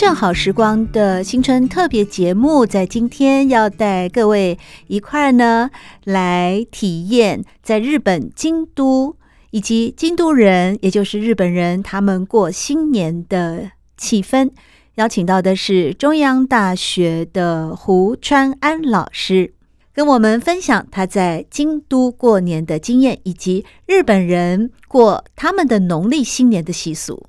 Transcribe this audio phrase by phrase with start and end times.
[0.00, 5.68] 正好时光的新春特别节目，在今天要带各位一块儿呢
[6.04, 9.14] 来体验在日本京都
[9.50, 14.50] 以及京都人，也就是日本人，他们过新年的气氛。
[14.94, 19.52] 邀请到的是中央大学的胡川安老师，
[19.92, 27.26] 跟我们分享他在京都过年的经验，以及日本人过他们的农历新年的习俗。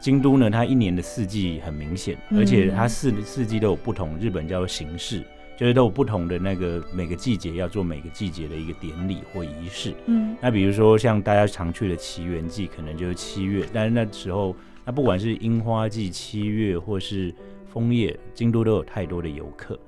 [0.00, 5.22] 京都呢，它一年的四季很明显，而且它四四季都有不同，日本叫做形式，
[5.58, 9.92] 就是都有不同的那个每个季节要做每个季节的一个典礼或仪式。
[10.06, 14.56] 嗯，那比如说像大家常去的祇园祭，可能就是七月，但是那时候，
[14.86, 17.34] 那不管是樱花季七月或是
[17.70, 19.78] 枫叶，京都都有太多的游客。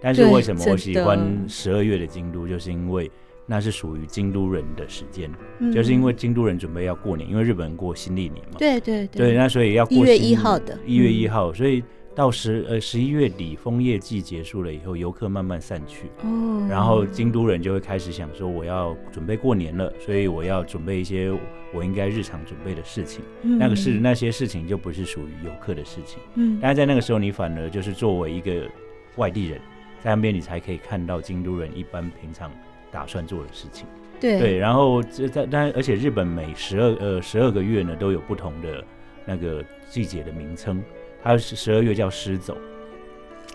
[0.00, 3.10] 但是为什么我喜欢十二月的京都，就是因为。
[3.44, 8.56] 那是属于京都人的时间，嗯，就是因为京都人准备要过年，因为日本人过新历年嘛。
[8.58, 9.32] 对对对。
[9.32, 10.78] 对，那所以要过一月一号的。
[10.86, 11.82] 一月一号，所以
[12.14, 16.06] 到十呃十一月底枫叶季结束了以后，游客慢慢散去。
[16.22, 16.66] 哦。
[16.70, 21.30] 然后京都人就会开始想说，我要准备过年了，所以我要准备一些
[21.74, 23.24] 我应该日常准备的事情。
[23.42, 23.58] 嗯。
[23.58, 26.20] 那个是那些事情就不是属于游客的事情。
[26.36, 26.58] 嗯。
[26.62, 28.68] 但是在那个时候，你反而就是作为一个
[29.16, 29.60] 外地人，
[30.00, 32.50] 在那边你才可以看到京都人一般平常。
[32.92, 33.86] 打算做的事情，
[34.20, 34.38] 对。
[34.38, 38.84] 对，然后这在但而且日本每十二呃十二个月呢都有不同的
[39.24, 40.80] 那个季节的名称，
[41.22, 42.56] 它是十二月叫狮走，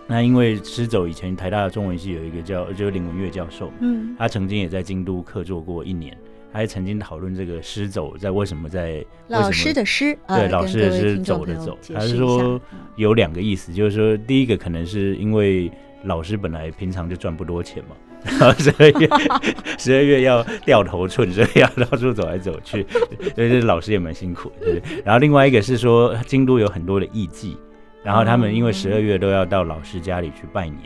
[0.06, 6.16] 那因为狮走以前台大的中文系有一个叫就是林文月教授，嗯，他曾经也在京都客座过一年，
[6.52, 12.60] 他还曾经讨论这个狮走在为什么在老师的师对老师的师走的走，他是说
[12.96, 15.70] 有两个意思，就是说第一个可能是因为
[16.04, 17.94] 老师本来平常就赚不多钱嘛。
[18.24, 19.08] 然 后十二月，
[19.78, 22.86] 十二月要掉头寸，所以要到处走来走去，
[23.34, 24.82] 所以这老师也蛮辛苦，对。
[25.04, 27.56] 然后另外一个是说，京都有很多的艺妓，
[28.02, 30.82] 然后他们因为十二月都要到老师家里去拜年，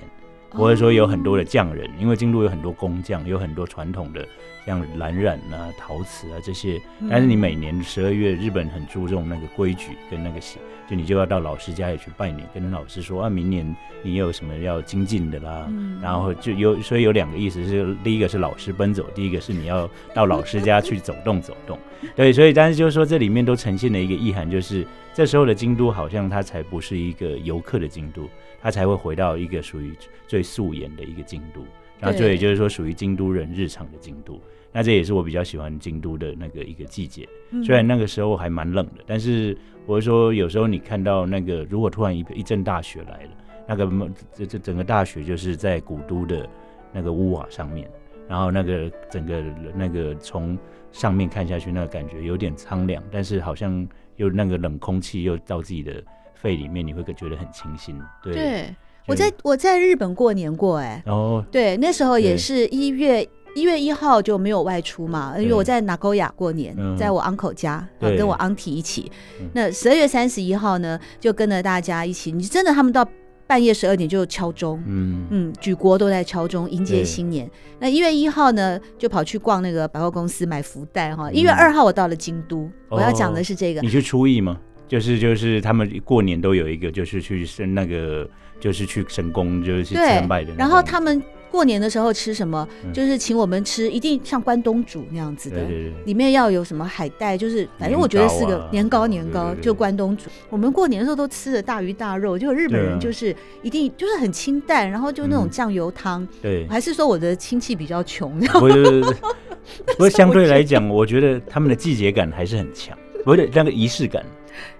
[0.50, 4.26] 或者说有很多的匠人，因为京都有很多工匠，有很多传统的。
[4.66, 6.80] 像蓝染啊、陶瓷啊这些，
[7.10, 10.58] 但是你每年十二月，日本很注重那个规矩跟那个习，
[10.88, 21.78] 就你就要到老师家里去拜年，跟老师说啊，明年你有什么要精进的啦，嗯、然后就有，所以有两个意思是，第一个是老师奔走，第一个是你要到老师家去走动走动，
[22.14, 28.28] 对，所以但是就是说这里面都呈现了一个意涵，就是这时候的京都好像它才不是一个游客的京都，
[28.60, 29.92] 它才会回到一个属于
[30.28, 31.64] 最素颜的一个京都。
[32.02, 34.38] 那这也就是说，属于京都人日常的京都。
[34.72, 37.28] 那这也是我比较喜欢京都的那个一个季节。
[37.64, 43.30] 虽然那个时候还蛮冷的，但是我是说，有时候你看到那个，如果突然一一阵大雪来了，
[43.68, 46.48] 那个这这整个大雪就是在古都的
[46.92, 47.88] 那个屋瓦上面，
[48.26, 49.42] 然后那个整个
[49.74, 50.58] 那个从
[50.90, 53.86] 上面看下去，那个感觉有点苍凉，但是好像
[54.16, 56.02] 又那个冷空气又到自己的
[56.34, 57.96] 肺里面，你会觉得很清新。
[58.22, 58.34] 对。
[58.34, 58.76] 对
[59.06, 69.10] 我在我在日本过年过哎、欸，哦，对，那时候也是一月一月一号就没有外出嘛，因为我在名古屋过年，在我 uncle 家，啊，跟我 auntie 一起。
[69.52, 73.06] 那十二月三十一号呢，就跟着大家一起，你真的他们到
[73.46, 77.50] 半夜十二点就敲钟，嗯嗯，举国都在敲钟迎接新年。
[77.80, 81.30] 那一月一号呢，就跑去逛那个百货公司买福袋哈。
[81.30, 84.58] 一月二号我到了京都，我要讲的是这个，你去初一吗？
[84.88, 88.28] 就是就是他们过年都有一个，就是去升那个。
[88.60, 90.54] 就是去神宫，就是去参拜的。
[90.54, 91.20] 然后他们
[91.50, 92.68] 过年的时候吃什么？
[92.84, 100.26] 嗯、就是请我们吃，一定像关东煮那样子的，对对对，里面要有什么海带，就是反正我觉得是个年糕，年糕，年糕就关东煮。
[100.48, 103.34] 我们过年的时候都吃的大鱼大肉，就日本人就是
[103.64, 106.22] 一定就是很清淡，然后就那种酱油汤。
[106.22, 108.38] 嗯、对，还是说我的亲戚比较穷？
[108.38, 109.00] 不是，
[109.86, 114.24] 不过相对来讲，我觉得他们的季节感还是很强，不是那个仪式感。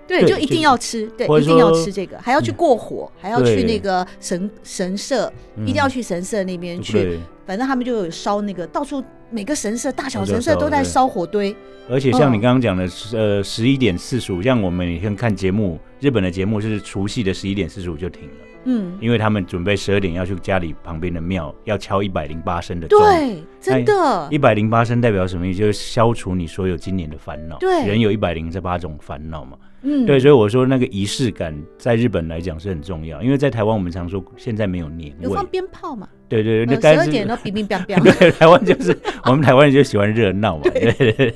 [0.07, 5.33] 对，就一定要吃，对，一定要吃这个，还要去过火，还要去那个神神社，
[5.63, 7.19] 一定要去神社那边去。
[7.47, 11.55] 反正他们就有烧那个，到处每个神社、大小神社都在烧火堆。
[11.91, 18.35] 而且像你刚刚讲的，呃，十一点四十五，像我们以前看节目，日本的节目是除夕的十一点四十五就停了。
[18.65, 23.01] 嗯，因为他们准备十二点要去家里旁边的庙，要敲一百零八声的钟。
[23.01, 24.29] 对，真的。
[24.31, 25.59] 一百零八声代表什么意思？
[25.59, 27.59] 就是消除你所有今年的烦恼。
[27.59, 29.59] 对，人有一百零八种烦恼嘛。
[29.83, 36.09] 嗯，对，所以我说那个仪式感在日本来讲是很重要，因为在台湾我们常说现在没有年味，有放鞭炮嘛？
[36.29, 38.01] 对对对，那十二点都乒乒乓乓。
[38.19, 40.93] 对，台湾就是我们台湾人就喜欢热闹嘛，对。
[40.93, 41.13] 对。
[41.13, 41.35] 对。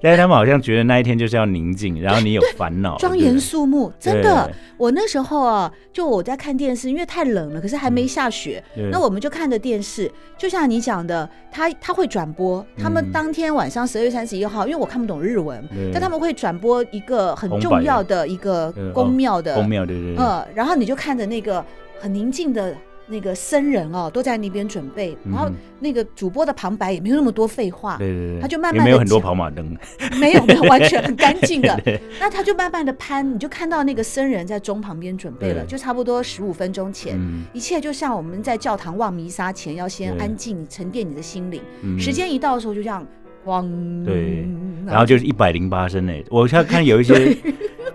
[0.00, 3.92] 但是他们好像觉得那一天就是要宁静，然后你有烦恼， 庄严肃穆。
[3.98, 8.62] 真的，我那时候啊，就我在看电视，因为太冷了，可是还没下雪，
[8.92, 15.60] 那我们就看着电视，就像你讲的，他他会转播，他们当天晚上十二月三十一号，因为我看不懂日文，
[15.92, 21.64] 但他们会转播一个很重要的一个宫庙的宫庙，对对对，嗯，然后你就看着那个
[21.98, 22.74] 很宁静的。
[23.10, 29.74] 那个僧人哦，都在那边准备，然后那个主播的旁白也没有那么多废话，对对对，他就慢慢的，没有很多跑马灯，
[30.20, 31.74] 没有没有，完全很干净的。
[32.20, 37.18] 那他就慢慢的攀，你就看到那个僧人在钟旁边准备了，就差不多十五分钟前，
[37.54, 41.62] 一切就像我们在教堂望弥撒前要先安静沉淀你的心灵，
[41.98, 43.06] 时间一到的时候就这样
[43.44, 44.46] 咣，对，
[44.86, 47.36] 然后就是一百零八声诶，我现在看有一些。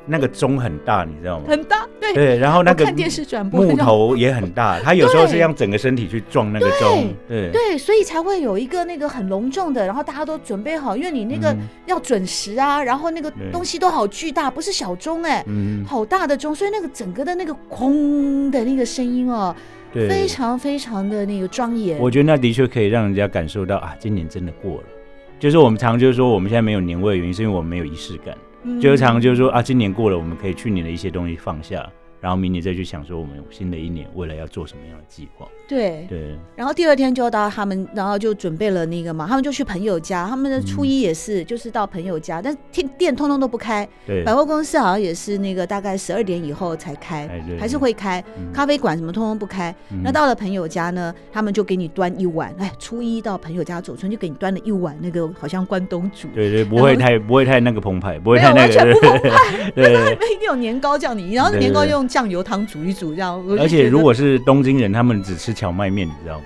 [0.05, 1.45] 那个钟很大，你知道吗？
[1.47, 2.37] 很大，对对。
[2.37, 11.55] 然后那个看电视转播木头也很大， 他有时候是让整个身体去撞那个钟，对对，所以才会有一个那个很隆重的，然后大家都准备好，因为你那个
[11.85, 15.41] 要准时啊，然后那个东西都好巨大，不是小钟哎，
[15.87, 19.55] 好大的钟，所以那个整个的那个轰的那个声音哦，
[19.93, 21.97] 非常非常的那个庄严。
[21.97, 24.83] 我觉得那的确可以让人家感受到啊，今年真的过了。
[25.43, 28.33] 就是我们常就是说我们现在没有年味的原因，是因为我们没有仪式感。
[28.79, 31.85] 就是常就是说啊，今年过了，我们可以去年的一些东西放下，
[32.21, 35.45] 然后明年再去想说我们新的一年未来要做什么样的计划。
[35.67, 36.05] 对。
[36.09, 47.27] 对，然后第二天就到他们，然后就准备了那个嘛，他们就去朋友家，他们的初一也是，就是到朋友家，但店店通通都不开，对，百货公司好像也是那个大概十二点以后才开，
[47.59, 48.23] 还是会开，
[48.53, 49.73] 咖啡馆什么通通不开。
[50.03, 66.44] 那到了朋友家呢，他们就给你端一碗，哎，初一到朋友家走村就给你端了一碗那个好像关东煮，对对，不会太不会太那个澎湃，不会太那个，完全不澎湃，对，里面一定有年糕叫你，然后年糕用酱油汤煮一煮这样，而且如果是东京人，他们只吃蕎麦面，你知道吗？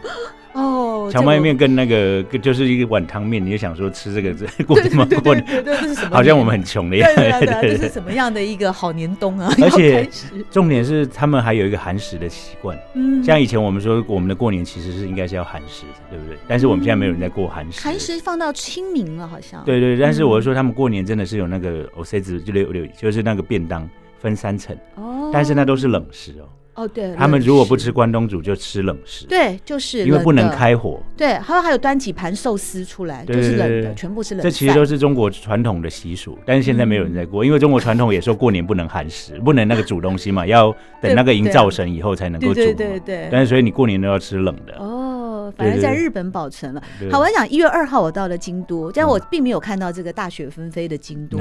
[0.54, 5.42] 哦，蕎麦面跟那个就是一个碗汤面，你就想说吃这个 这过什么过年？
[5.46, 6.14] 对对，这是什么？
[6.14, 7.16] 好像我们很穷的样子。
[7.16, 9.50] 对对对， 这是什么样的一个好年冬啊？
[9.62, 10.06] 而且
[10.50, 12.78] 重点是他们还有一个寒食的习惯。
[12.92, 16.36] 嗯，像以前我们说我们的过年其实是应该是要寒食，对不对？
[16.46, 17.80] 但是我们现在没有人在过寒食。
[17.80, 19.64] 寒食放到清明了，好像。
[19.64, 23.88] 对对，但是我是说他们过年真的是有那个おせち就六六，就是那个便当
[24.18, 24.76] 分三层。
[24.96, 25.30] 哦。
[25.32, 26.44] 但是那都是冷食哦。
[26.77, 29.25] 哦，对，他们如果不吃关东煮，就吃冷食。
[29.25, 31.01] 对，就是因为不能开火。
[31.17, 34.43] 对，还有还有端几盘寿司出来，就是冷的，全部是冷。
[34.43, 40.71] 这其实都是中国传统的习俗，但是现在没有人在过，因为中国传统也说过年不能寒食，不能那个煮东西嘛，要
[41.01, 42.53] 等那个营灶神以后才能够煮。
[42.53, 43.27] 对对对。
[43.31, 44.75] 但是所以你过年都要吃冷的。
[44.77, 45.16] 哦，
[45.51, 46.81] 反而在日本保存了。
[47.11, 51.37] 好，我讲一月二号我到了京都，但我并没有看到这个大雪纷飞的京都。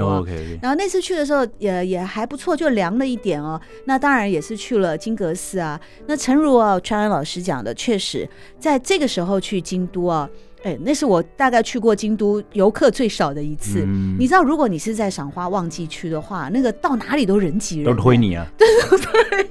[0.61, 3.61] 然后那次去的时候也也还不错，就凉了一点哦。
[3.87, 5.81] 那当然也是去了金阁寺啊。
[6.07, 10.29] 那诚如啊，川安老师讲的，确实在这个时候去京都啊，
[10.63, 13.83] 哎，那是我大概去过京都游客最少的一次。
[13.87, 18.47] 嗯、你知道，如果你是在赏花旺季去的话，那个到哪里都人挤人，都推你啊。
[18.59, 18.67] 对
[18.99, 19.51] 对对。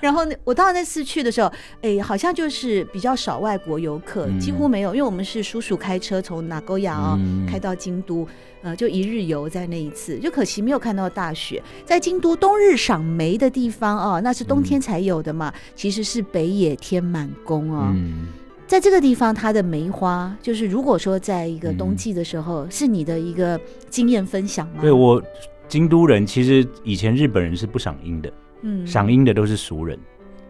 [0.00, 7.18] 然后我到那次去的时候，哎，好像就是比较少外国游客，几乎没有，因为我们是叔叔开车从名古屋啊
[7.48, 8.26] 开到京都。
[8.62, 11.62] 呃，就一日游在那一次，就可惜没有看到大雪。
[11.84, 17.92] 在京都冬日赏梅的地方哦，那是冬天才有的嘛，嗯、其实是北野天满宫哦。
[17.94, 18.26] 嗯、
[18.66, 24.80] 在这个地方，它的梅花就是如果说在一个冬季的时候，嗯、是你的一个经验分享吗？
[24.80, 25.22] 对，我
[25.68, 28.32] 京都人，其实以前日本人是不赏樱的，
[28.62, 29.98] 嗯，赏樱的都是熟人。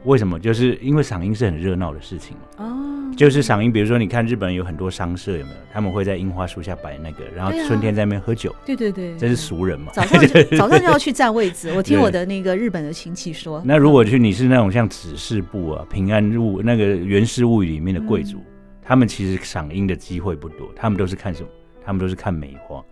[0.05, 0.39] 为什么？
[0.39, 2.83] 就是因为赏樱是很热闹的事情哦。
[3.17, 5.57] 就是赏樱，比如说你看日本有很多商社有没有？
[5.73, 8.55] 他们会在樱花树下摆那个，然后春天在那边喝酒。
[8.65, 9.91] 对对对，这是熟人嘛？
[9.93, 11.73] 早上就 早上就要去占位置。
[11.75, 13.61] 我听我的那个 日本的亲戚说。
[13.65, 18.39] 那如果去你是那种像指示部啊、平安物那个源氏物语里面的贵族，
[18.83, 21.49] 他们其实赏樱的机会不多，他们都是看什么？
[21.87, 22.85] 他们都是看梅花，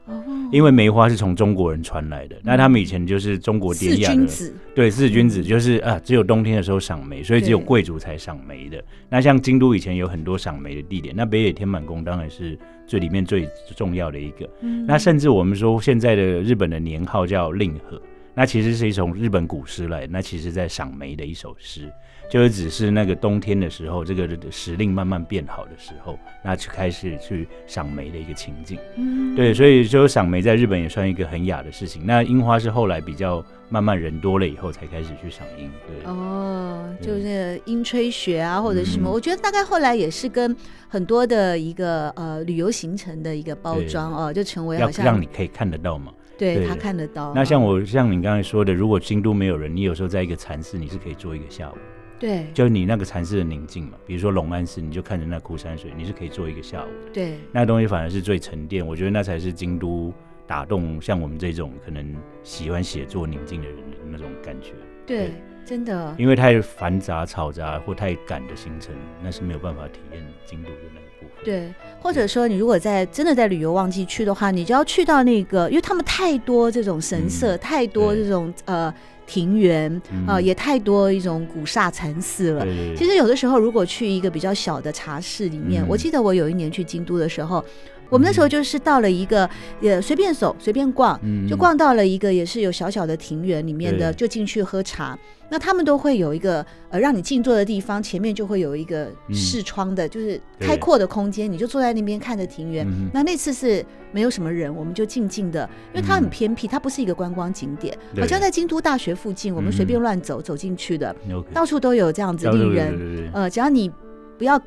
[0.52, 2.36] 因为梅花是从中国人传来的。
[2.44, 8.80] 那他们以前就是中国典雅的，对，四君子就是啊，只有冬天的时候赏梅，所以只有贵族才赏梅的。
[9.08, 14.48] 那像京都以前有很多赏梅的地点，那北野天满宫当然是最里面最重要的一个。
[14.86, 18.00] 那甚至我们说现在的日本的年号叫令和，
[18.32, 21.90] 那其实是一从日本古诗来，那其实在赏梅的一首诗。
[22.30, 28.78] 就是只是那个冬天的时候，这个时令慢慢变好的时候，那就开始去赏梅的一个情境。
[28.96, 32.04] 嗯，对，所以就赏梅在日本也算一个很雅的事情。
[32.04, 35.70] 那樱花是后来比较慢慢人多了以后才开始去赏樱。
[35.86, 40.56] 对，哦，就是樱吹雪啊，或者什么、嗯，我觉得大概后来也是跟
[40.88, 46.12] 很多的一个呃旅游行程的一个包装哦，就成为好像让你可以看得到嘛。
[46.36, 47.32] 对，对他看得到。
[47.32, 51.74] 那像我像你刚才说的，如果京都没有人，你有时候在一个禅寺，你是可以坐一个下午。
[52.18, 57.10] 对，就你那个禅寺的宁静嘛，比如说龙安寺，你就看着那枯山水，你是可以坐一个下午的。
[57.12, 60.12] 对，那东西反而是最沉淀，我觉得那才是京都
[60.46, 64.72] 打动像我们这种可能喜欢写作宁静的人的那种感觉。
[65.06, 65.32] 对，对
[65.66, 71.44] 真的，因为太繁杂、嘈杂或太赶的行程，那是没有办法体验京都的那个部分。
[71.44, 78.92] 对，或者说你如果在真的在旅游旺季去的话，你就要去到那个，因为他们太多这种神社，嗯、太多这种呃。
[79.26, 79.90] 庭园
[80.26, 82.66] 啊、呃，也太多一种古刹禅寺了。
[82.94, 87.64] 其实有的时候，如果去一个比较小的茶室里面，嗯、我记得我有一年去京都的时候。
[88.10, 89.48] 我们那时候就是到了一个，
[89.80, 91.18] 也随便走，随便逛，
[91.48, 95.18] 就逛到了一个也是有小小的庭园里面的，就进去喝茶。
[95.50, 102.86] 那他们都会有一个呃让你静坐的地方，前面就会有一个视窗的，就是开阔的空间，你就坐在那边看着庭园。
[103.12, 111.14] 那那次是没有什么人，我们就静静的，因为它很偏僻，它不是一个观光景点，好像在京都大学附近，我们随便乱走走进去的，
[111.52, 113.30] 到处都有这样子令人。
[113.32, 113.90] 呃，只要你
[114.38, 114.60] 不要。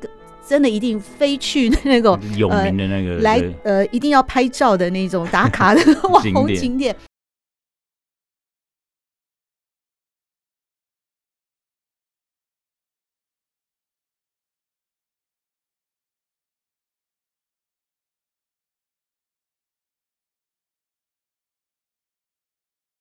[0.46, 6.94] 真的一定非去那种有名的那个、呃、来呃，一定要拍照的那种打卡的网红景点。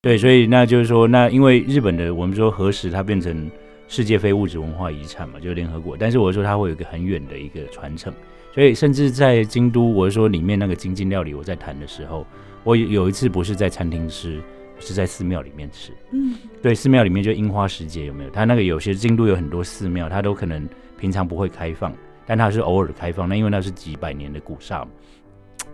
[0.02, 3.50] 对，所以那就是说，那因为日本的我们说何时它变成。
[3.88, 5.96] 世界非物质文化遗产嘛，就是联合国。
[5.98, 8.14] 但是我说它会有一个很远的一个传承，
[8.54, 12.26] 所以甚至在京都，我说里面那个精进料理，我在谈的时候，
[12.64, 14.42] 我有一次不是在餐厅吃，
[14.80, 15.94] 是在寺庙里面吃。
[16.12, 18.30] 嗯，对，寺庙里面就樱花时节有没有？
[18.30, 20.68] 它那个有些京都有很多寺庙，它都可能
[21.00, 21.94] 平常不会开放，
[22.26, 23.28] 但它是偶尔开放。
[23.30, 24.90] 那因为那是几百年的古刹嘛，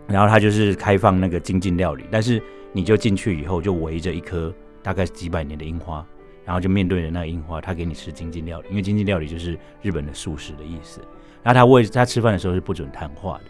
[0.06, 2.40] 然后它就是开放那个精进料理，但是
[2.72, 6.06] 你就进去以后就围着一颗大概几百年的樱花。
[6.44, 11.00] 然后就面对着那个樱花，他给你吃精进料理，因为精进料理就是日本的素食的意思。
[11.42, 13.44] 然后他为他吃饭的时候是不准谈话的，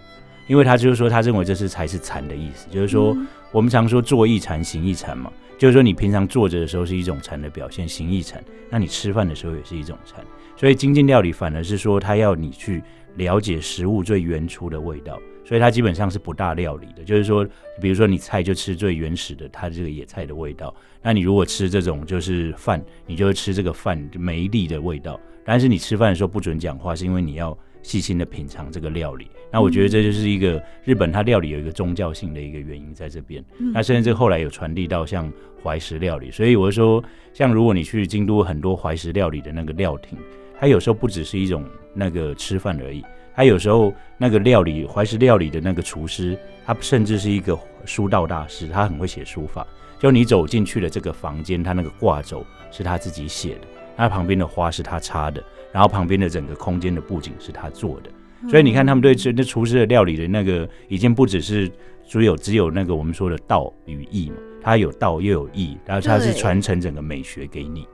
[0.47, 3.17] 因为他就是说他认为这是才是禅的意思，就是说
[3.53, 10.25] 我们常说坐一禅行一禅嘛，就是说你平常坐着的时候是一种禅的表现，行一禅，那你吃饭的时候也是一种禅。
[10.57, 12.83] 所以精进料理反而是说他要你去
[13.17, 15.21] 了解食物最原初的味道。
[15.45, 17.47] 所以它基本上是不大料理的，就是说，
[17.81, 20.75] 比如说你菜就吃最原始的，它这个野菜的味道。
[21.03, 25.21] 那你如果吃这种就是饭，你就会吃这个饭每一粒的味道。
[25.45, 29.29] 但是你吃饭的时候不准讲话，是因为你要细心的品尝这个料理。
[29.53, 33.45] 那我觉得这就是一个日本它料理有一个宗教性的一个原因在这边。
[33.59, 35.31] 那甚至后来有传递到像
[35.63, 36.31] 怀石料理。
[36.31, 40.19] 所以我说，像如果你去京都很多怀石料理的那个料亭，
[40.59, 43.05] 它有时候不只是一种那个吃饭而已。
[43.35, 49.67] 他有时候那个料理怀石料理的那个厨师，他甚至是一个书道大师，他很会写书法。
[49.99, 53.61] 就你走进去的这个房间，他那个挂轴是他自己写的，
[53.97, 58.11] 他旁边的花是他插的，然后旁边的整个空间的布景是他做的。
[58.51, 61.71] 所以你看，他们对这那厨师的料理的那个，已经不只是
[62.07, 67.89] 只有只有那个我们说的道与义嘛，他有道又有义，然后他是传承整个美学给你。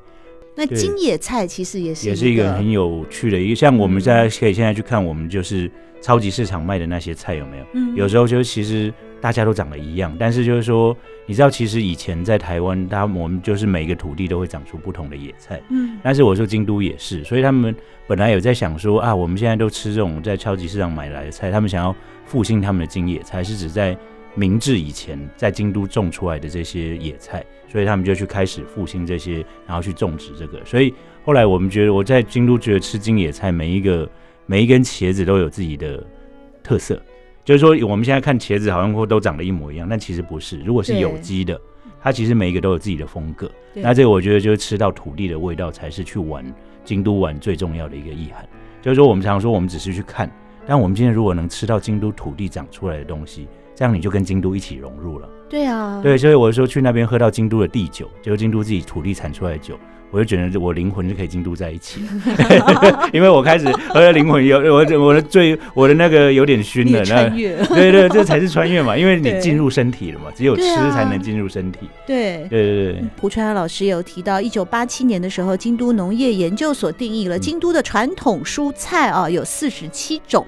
[0.61, 5.71] 那京野菜其实也是也是一个很有趣的一个，像我们在可以现在去看，我们就是
[6.03, 7.65] 超级市场卖的那些菜有没有？
[7.73, 17.75] 嗯，有时候就其实大家都长得一样，但是就是说，你知道，其实以前在台湾，他我们就是每个土地都会长出不同的野菜，嗯，但是我说京都也是，所以他们
[18.07, 23.97] 本来有在想说啊，我们现在都吃这种在超级市场买来的菜，他们想要复兴他们的京野菜，是指在。
[24.37, 30.61] 明治以前在京都种出来的这些野菜，所以他们就去开始复兴这些，然后去种植这个。
[30.65, 30.93] 所以
[31.25, 34.09] 后来我们觉得，我在京都觉得吃京野菜，每一个
[34.47, 36.05] 每一根茄子都有自己的
[36.63, 37.01] 特色。
[37.45, 40.61] 就是说，我们现在看茄子好像都长得一模一样，但其实不是。
[40.61, 41.59] 如果是有机的，
[42.03, 43.51] 它其实每一个都有自己的风格。
[43.75, 46.45] 那这个我觉得就是吃到土地的味道，才是去玩
[46.85, 48.47] 京都玩最重要的一个意涵。
[48.83, 50.31] 就是说，我们常说我们只是去看，
[50.67, 53.49] 但我们今天如果能吃到京都土地长出来的东西。
[53.75, 55.29] 这样你就跟京都一起融入了。
[55.51, 59.77] 对啊，对，所以我说去那边喝到京都的地酒，就是京都自己土地产出来的酒，
[60.13, 62.01] 我就觉得我灵魂就可以京都在一起，
[63.13, 71.81] 因为我开始我的灵魂有我我的最我的那个有点熏了，穿越，对对，这才是穿越嘛，因为你进入身体了嘛，只有吃才能进入身体。
[72.07, 72.93] 对对对。
[72.93, 80.47] 对，胡川老师有提到，一九八七年的时候，京都农业研究所定义了京都的传统蔬菜啊，有四十七种。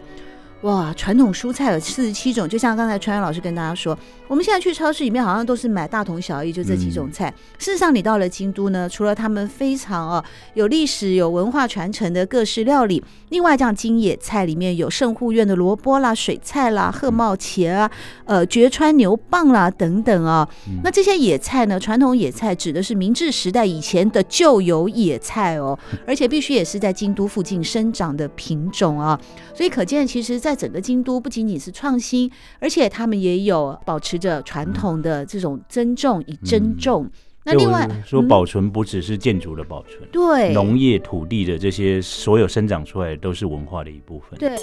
[0.62, 3.98] 哇，传统蔬菜有四十七种，就像刚才传元老师跟大家说，
[4.28, 7.28] 我们现在去超市里面好像都是买大同小异，就这几种菜。
[7.28, 10.24] 嗯、事实上，你到了京都呢，除了他们非常啊
[10.54, 17.90] 有历史、有文化传承的各式料理，另外像京野菜里面有圣护院的萝卜啦、水菜啦、鹤茂茄啊、
[18.24, 20.48] 呃绝川牛蒡啦等等啊。
[20.68, 25.76] 嗯、那这些野菜呢，传统野菜指的是明治时代以前的旧有野菜哦，
[26.06, 29.20] 而且必须也是在京都附近生长的品种啊。
[29.54, 37.04] 所以可见，其实，在在整个京都不仅仅是创新，而且他们也有保持着传统的这种尊重与珍重。
[37.04, 37.10] 嗯、
[37.44, 44.38] 那另外说，保存不只是建筑的保存，对农业土地的这些所有生长出来的都是文化的一部分。
[44.38, 44.56] 对。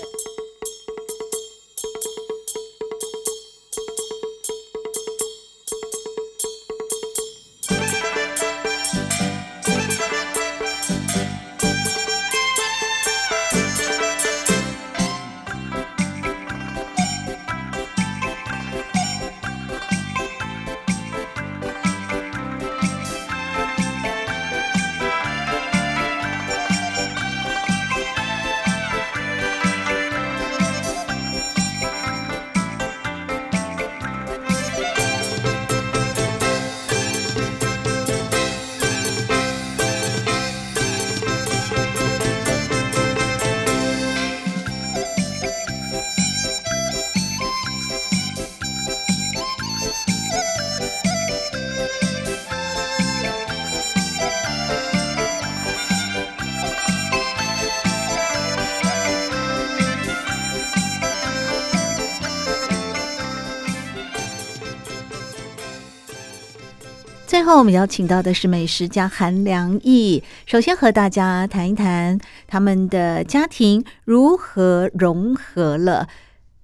[67.40, 70.22] 最后，我们邀请到的是美食家韩良义。
[70.46, 76.08] 首先和大家谈一谈他们的家庭如何融合了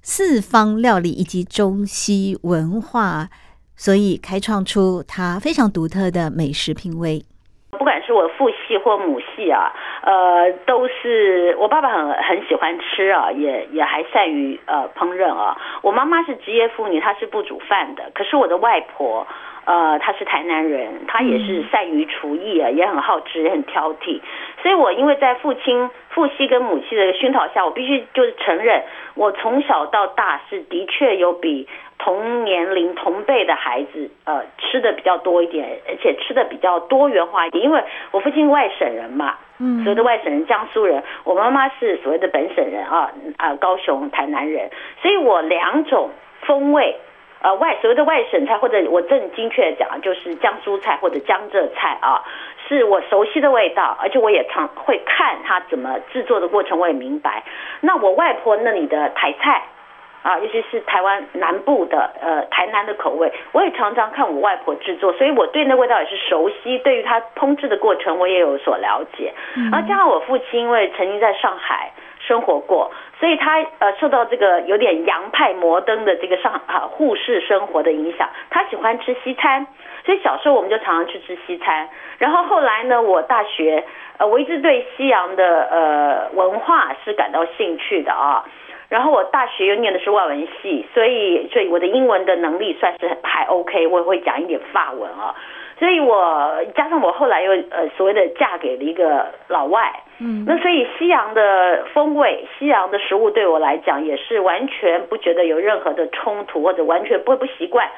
[0.01, 3.29] 四方料理以及中西文化，
[3.77, 7.23] 所以开创出他非常独特的美食品味。
[7.71, 9.71] 不管是我父系或母系啊，
[10.03, 15.55] 呃，都是我爸爸很很喜欢吃啊，也也还善于呃烹饪啊。
[15.81, 18.11] 我妈妈是职业妇女，她是不煮饭的。
[18.13, 19.25] 可是我的外婆。
[19.65, 24.21] 呃，他是台南人，他也是善于厨艺啊，也很好吃，也很挑剔。
[24.61, 28.83] 所以我因为在父亲、父系跟母系的熏陶下，我必须就是承认，
[29.15, 37.63] 我从小到大是的确有比同年龄同辈的孩子，呃，吃的比较多一点，而且吃的比较多元化一点。
[37.63, 44.69] 因为我父亲外省人嘛，嗯，所谓的外省人，江苏人，我妈妈是所谓的本省人啊，啊，高雄、台南人，
[45.01, 46.95] 所以我两种风味。
[47.45, 52.23] 呃，外所谓的外省菜，或者我正精确的讲，就是江苏菜或者江浙菜啊，
[52.67, 57.43] 是我熟悉的味道，而且我也常会看它怎么制作的过程，我也明白。
[57.81, 59.61] 那我外婆那里的台菜
[60.23, 69.31] 啊，尤其是台湾南部的呃台南的口味，我也常常看我外婆制作，所以我对那味道也是熟悉，对于它烹制的过程我也有所了解。
[69.71, 71.91] 然后加上我父亲，因为曾经在上海。
[72.27, 79.67] 生活过，所以他呃受到这个有点洋派摩登的这个上啊沪式生活的影响，他喜欢吃西餐，
[80.05, 81.87] 所以小时候我们就常常去吃西餐。
[82.17, 83.83] 然后后来呢，我大学
[84.17, 88.43] 呃我一直对西洋的呃文化是感到兴趣的啊。
[88.87, 95.33] 然后我大学又念的是外文系，所以所以我的英文的能力算是还 OK，我也会讲一点法文啊。
[95.77, 99.91] 所以我加上我后来又呃所谓的嫁给了一个老外。
[100.19, 107.89] 嗯，那所以西洋的风味，西洋的食物对我来讲也是完全不觉得有任何的冲突，或者完全不会不习惯。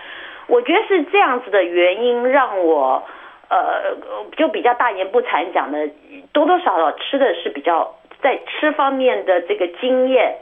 [0.48, 3.04] 我觉得是这样子的原因让我，
[3.50, 3.96] 呃，
[4.36, 5.88] 就比较大言不惭讲的，
[6.34, 10.38] 多多少少吃的是比较在吃方面的这个经验，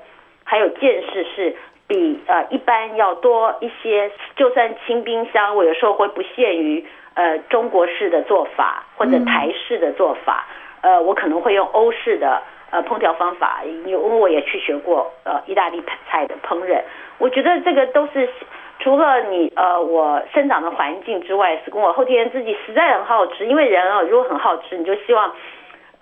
[0.46, 1.56] 还有见识是
[1.88, 4.10] 比呃一般要多一些。
[4.38, 10.46] 就算清冰箱，我有时候会不限于呃中国式的做法或者台式的做法。
[10.48, 16.80] 嗯呃，我可能会用欧式的呃烹调方法，因为我也去学过呃意大利菜的烹饪。
[17.18, 18.30] 我觉得这个都是
[18.78, 23.48] 除了你呃我生长的环境之外，是跟我后天自己实在很好吃。
[23.48, 25.34] 因为人啊，如果很好吃，你就希望，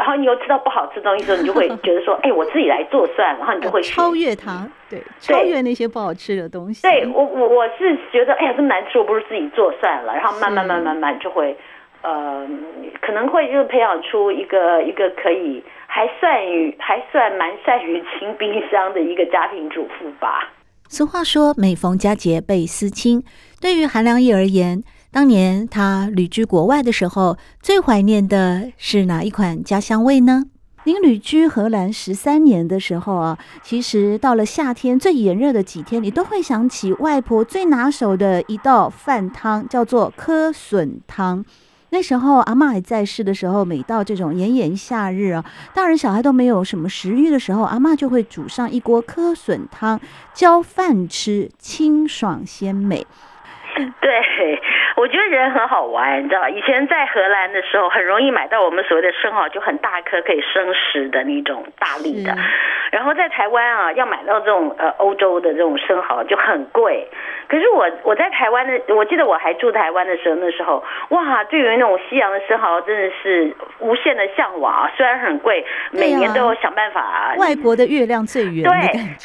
[0.03, 6.81] 然后你又吃到不好吃的东西的时候，你就会觉得说，哎，我自己来做算，然后你就会超越它，对，超越那些不好吃的东西。
[6.81, 10.13] 对，我我我是觉得，哎呀，这么难吃，我不如自己做算了。
[10.13, 11.55] 然后慢慢慢慢慢就会。
[12.05, 12.45] 呃，
[12.99, 20.51] 可能会就是培养出一个一个可以还算于还算蛮善于清冰箱的一个家庭主妇吧。
[20.89, 23.23] 俗话说，每逢佳节倍思亲。
[23.61, 30.45] 对于韩良义而言，当年他旅居国外的时候，最怀念的是哪一款家乡味呢？
[30.85, 41.45] 您旅居荷兰十三年的时候啊，其实到了夏天最炎热的几天，你都会想起外婆最拿手的一道饭汤，叫做蚵笋汤。
[41.91, 45.45] 那时候阿嬷还在世的时候，每到这种炎炎夏日啊，
[45.75, 50.01] 大人小孩都没有什么食欲的时候，阿嬷就会煮上一锅蚵笋汤，
[50.33, 53.05] 浇饭吃，清爽鲜美。
[53.75, 53.83] 对，
[54.95, 56.49] 我觉得人很好玩，你知道吧？
[56.49, 62.35] 以前在荷兰的时候，很容易买到我们所谓的生蚝，就很大颗可以生食的那种大粒的。
[62.91, 67.07] 然后在台湾啊，要买到这种呃欧洲的这种生蚝就很贵。
[67.47, 74.91] 可是我我在台湾的，我记得我还住台湾的时候，那时候哇，对于那种西洋的生蚝真的是无限的向往啊！
[74.95, 77.33] 虽然很贵，每年都要想办法啊。
[77.37, 78.63] 外国的月亮最圆。
[78.63, 78.71] 对，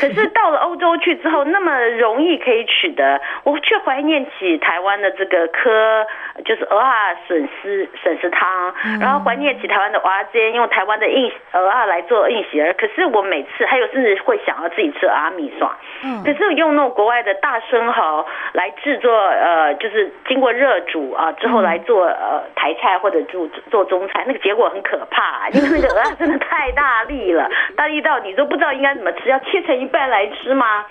[0.00, 6.06] 可是到了欧洲去之后，那么容易可以取得，我却怀念起台湾的这个蚵，
[6.44, 12.72] 就是蚵仔笋丝笋丝汤，然后怀念起台湾的蚵仔煎，用台湾的硬蚵仔来做硬席儿。
[12.74, 15.70] 可是我每次还有甚至会想要自己吃阿米爽。
[16.04, 16.22] 嗯。
[16.24, 18.26] 可是用那种国外的大生蚝。
[18.52, 30.84] 来制作呃，就是经过热煮啊之后来做呃台菜或者做做中菜，那个结果很可怕，因为那个鹅啊真的太大力了，大力到你都不知道应该怎么吃，要切成一半来吃吗？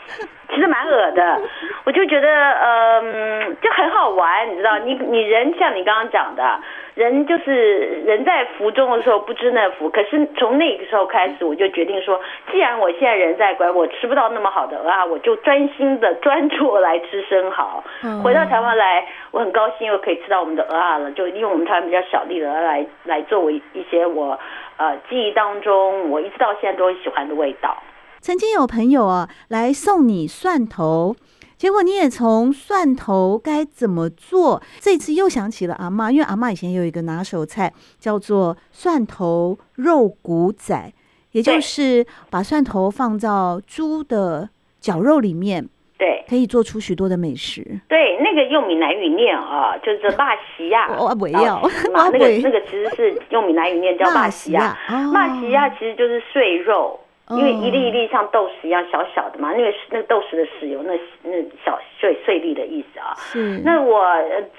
[0.50, 1.42] 其实蛮恶的，
[1.84, 6.60] 我就觉得嗯、呃，就很好玩，你知道，你你人像你刚刚讲的。
[6.96, 12.20] 人就是人在福中的时候不知那福，可是从那个时候开始，我就决定说，
[12.52, 17.84] 既然我现在人在国外，我吃不到那么好的蚵仔，我就专心的专注来吃生蚝。
[18.24, 24.40] 回到台湾来，我很高兴又可以吃到我们的蚵仔了，就用我们台湾比较小粒的蚵仔来来作为一些我
[24.78, 27.78] 呃记忆当中我一直到现在都很喜欢的味道。
[28.20, 31.16] 曾经有朋友啊来送你蒜头。
[31.58, 40.94] 结果你也从蒜头该怎么做，这次又想起了阿嬷，因为阿嬷以前有一个拿手菜叫做蒜头肉骨仔，
[41.32, 44.48] 也就是把蒜头放到猪的
[44.80, 45.68] 绞肉里面，
[45.98, 47.82] 对，可以做出许多的美食。
[47.90, 50.96] 对，那个用闽南语念啊，就是肉丝仔。
[51.00, 51.60] 我不要，
[51.92, 57.00] 那个那个其实是用闽南语念叫肉丝仔，肉丝仔其实就是碎肉。
[57.30, 63.14] 因为一粒一粒像豆豉一样小小的嘛，因为那个豆豉的豉油，那那小碎碎粒的意思啊。
[63.18, 63.62] 是。
[63.66, 64.06] 那我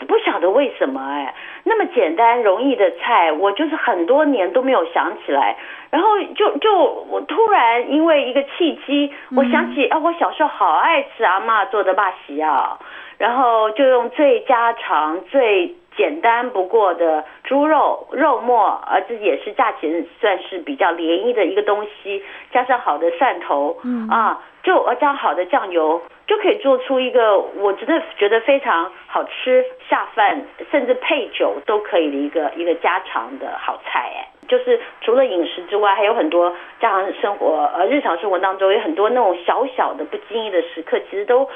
[0.07, 5.57] 不晓得为什么哎，那么简单容易的菜，我就是很多年都没有想起来。
[5.91, 6.77] 然后就就
[7.11, 12.79] 我突然因为一个契机，我想起啊，我小时候好爱吃阿嬷做的肉丝啊，
[13.17, 15.75] 然后就用最家常最。
[15.99, 41.51] 简单不过的猪肉肉末，而这也是价钱算是比较便宜的一个东西，加上好的蒜头，嗯啊，就而加好的酱油，就可以做出一个我真的觉得非常好吃下饭，甚至配酒都可以的一个一个家常的好菜哎，就是除了饮食之外，还有很多家常生活呃日常生活当中有很多那种小小的不经意的时刻，其实都。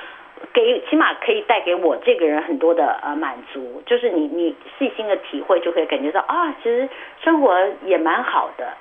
[0.52, 6.88] 给起码可以带给我这个人很多的呃满足，就是你你细心的体会就可以感觉到啊，其实
[7.22, 8.72] 生活也蛮好的。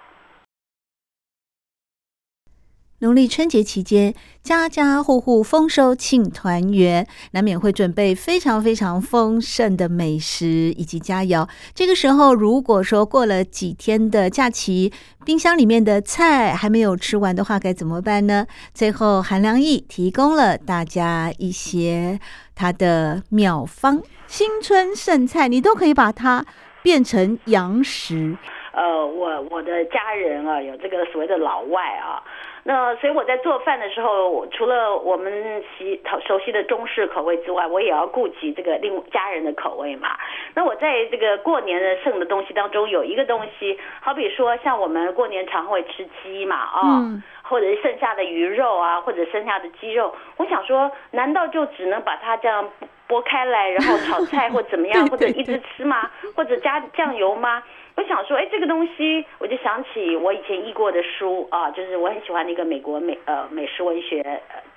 [3.01, 11.49] 农历春节期间，家家户户丰收庆团圆，难免会准备非常非常丰盛的美食以及佳肴。
[11.73, 14.93] 这个时候，如果说过了几天的假期，
[15.25, 18.45] 冰箱里面的菜还没有吃完的话，该怎么办呢？
[18.71, 22.19] 最后，韩良义提供了大家一些
[22.53, 26.45] 他的妙方，新春剩菜，你都可以把它
[26.83, 28.37] 变成洋食。
[28.73, 32.21] 呃，我我的家人啊，有这个所谓的老外啊。
[32.63, 40.10] 那所以我在做饭的时候，除了我们习熟悉的中式口味之外，我也要顾及这个另家人的口味嘛。
[40.54, 52.69] 那我在这个过年的剩的东西当中，有一个东西，好比说像我们过年常会吃鸡嘛，啊、哦，嗯、或者是剩下的鱼肉啊，或者剩下的鸡肉，我想说，难道就只能把它这样
[53.08, 56.10] 剥开来，然后炒菜或怎么样， 或者一直吃吗？
[56.36, 57.63] 或者加酱油吗？
[57.95, 64.23] 我想说，哎，这个东西，我就想起我以前译过的书啊，就是我很喜欢的一个美国美呃美食文学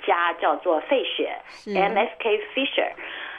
[0.04, 1.30] 家，叫做费雪
[1.74, 2.90] ，M F K Fisher，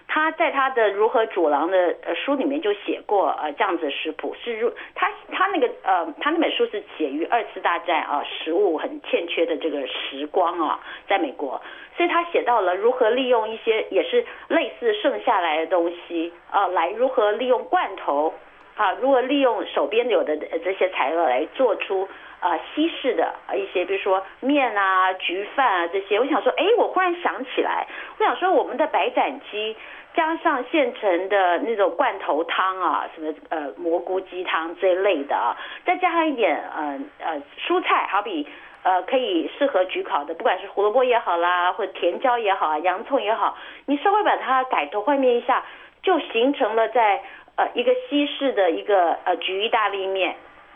[0.08, 11.62] 他在他的如何煮狼的呃书里面就写过呃这样子的食谱，是如他他那个呃他那本书是写于二次大战啊，食物很欠缺的这个时光啊，在美国，
[11.98, 18.34] 所以他写到了如何利用一些也是类似剩下来的东西啊，来如何利用罐头。
[18.76, 22.08] 啊，如果利用手边有的这些材料来做出
[22.40, 27.88] 啊西式的一些，比如说面啊、焗饭啊这些，我想说，哎，我忽然想起来，
[28.20, 29.76] 我想说我们的白斩鸡
[30.14, 38.48] 加上现成的那种罐头汤啊，什么呃蘑菇鸡汤这一类的啊，再加上一点呃呃蔬菜，好比。
[38.86, 43.58] 呃，可以适合焗烤的，不管是胡萝卜也好啦，或者甜椒也好啊，洋葱也好，
[43.88, 45.64] 你稍微把它改头换面一下，
[46.04, 47.20] 就形成了在
[47.56, 50.36] 呃一个西式的一个呃焗意大利面，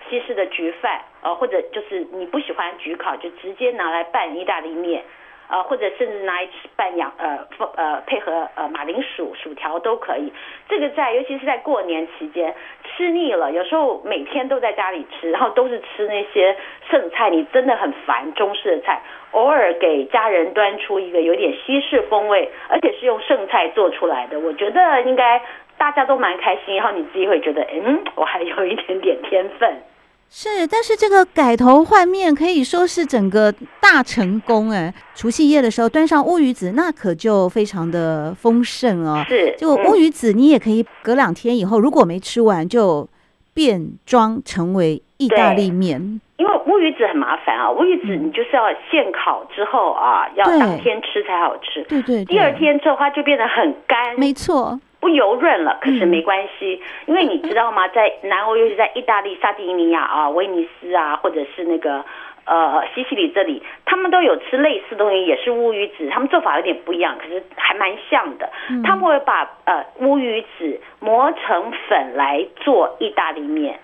[0.09, 5.03] 西式的焗饭，呃或者就是你不喜欢焗烤，就直接拿来拌意大利面。
[5.51, 7.39] 呃，或者甚至拿来拌洋呃
[7.75, 10.31] 呃配合呃马铃薯薯条都可以。
[10.67, 16.55] 这个在尤其是在过年期间吃腻了，有时候每天都在家里吃，然后都是吃那些
[16.91, 19.01] 剩菜，你真的很烦中式的菜。
[19.31, 25.41] 偶尔给家人端出一个有点西式风味，而且是用剩菜做出来的，我觉得应该
[25.79, 29.81] 大家都蛮开心，然后你自己会觉得，嗯，我还有一点点天分。
[30.29, 34.93] 是，但是这个改头换面可以说是整个大成功哎！
[35.15, 39.25] 除夕夜的时候端上乌鱼子，那可就非常的丰盛哦。
[39.27, 43.09] 是，就乌鱼子你也可以隔两天以后，如果没吃完，就
[43.55, 46.21] 变装成为意大利面。
[46.37, 51.83] 因为乌鱼子很麻烦啊，乌鱼子你就是要现烤之后啊，要当天吃才好吃。
[51.89, 53.97] 对对，对，第二天之后它就变得很干。
[54.15, 54.79] 没错。
[54.99, 57.87] 不油润了，可是没关系，嗯、因为你知道吗？
[57.95, 62.03] 在南欧，尤其在意大利、萨丁尼亚啊、威尼斯啊，或者是那个
[62.45, 66.09] 呃西西里这里，他们都有吃类似的东西，也是乌鱼子。
[66.09, 68.49] 他们做法有点不一样，可是还蛮像的。
[68.69, 73.79] 嗯、他们会把呃乌鱼子磨成粉来做意大利面，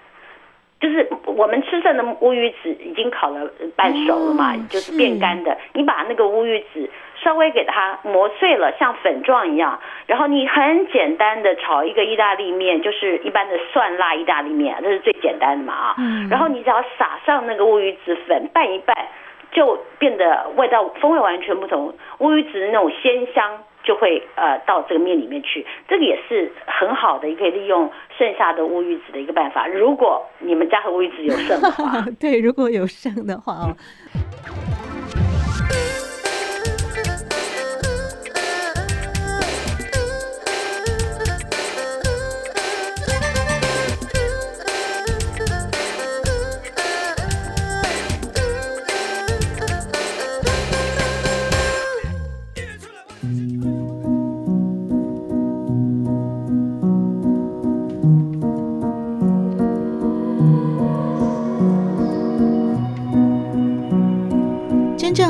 [0.81, 5.57] 就是我们吃剩的乌鱼子已经烤了半熟了嘛，嗯、就是变干的。
[5.73, 6.89] 你把那个乌鱼子。
[7.25, 15.95] 稍微给它磨碎了，像粉状一样，然后你很简单的炒一个意大利面，就是一般的蒜辣意大利面，这是最简单的嘛啊。
[15.97, 16.29] 嗯。
[16.29, 18.95] 然后你只要撒上那个乌鱼子粉，拌一拌，
[19.51, 21.91] 就变得味道风味完全不同。
[22.19, 29.65] 乌鱼子的那种鲜香就会呃到这个面里面去，这个也是很好的，也可以利用剩下的乌鱼子的一个办法。
[29.65, 33.73] 如果你们家和乌鱼子有剩的话， 对，如果有剩的话哦。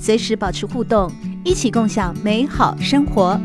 [0.00, 1.12] 随时保持互动，
[1.44, 3.38] 一起共享美好生活。